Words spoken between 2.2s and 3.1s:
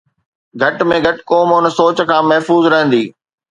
محفوظ رهندي.